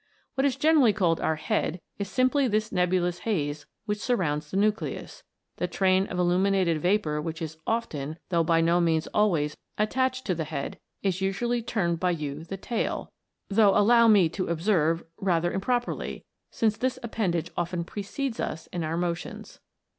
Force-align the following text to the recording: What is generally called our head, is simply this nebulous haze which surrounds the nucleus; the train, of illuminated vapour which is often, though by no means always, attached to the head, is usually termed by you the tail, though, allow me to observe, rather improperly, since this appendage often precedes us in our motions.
What 0.33 0.45
is 0.45 0.55
generally 0.55 0.93
called 0.93 1.19
our 1.21 1.35
head, 1.35 1.79
is 1.99 2.09
simply 2.09 2.47
this 2.47 2.71
nebulous 2.71 3.19
haze 3.19 3.67
which 3.85 3.99
surrounds 3.99 4.49
the 4.49 4.57
nucleus; 4.57 5.21
the 5.57 5.67
train, 5.67 6.07
of 6.07 6.17
illuminated 6.17 6.81
vapour 6.81 7.21
which 7.21 7.39
is 7.39 7.57
often, 7.67 8.17
though 8.29 8.43
by 8.43 8.61
no 8.61 8.81
means 8.81 9.05
always, 9.13 9.55
attached 9.77 10.25
to 10.25 10.33
the 10.33 10.45
head, 10.45 10.79
is 11.03 11.21
usually 11.21 11.61
termed 11.61 11.99
by 11.99 12.09
you 12.09 12.43
the 12.43 12.57
tail, 12.57 13.11
though, 13.47 13.77
allow 13.77 14.07
me 14.07 14.27
to 14.29 14.47
observe, 14.47 15.03
rather 15.17 15.53
improperly, 15.53 16.25
since 16.49 16.77
this 16.77 16.97
appendage 17.03 17.51
often 17.55 17.83
precedes 17.83 18.39
us 18.39 18.65
in 18.73 18.83
our 18.83 18.97
motions. 18.97 19.59